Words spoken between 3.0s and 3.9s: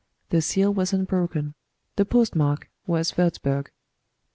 Wurzburg.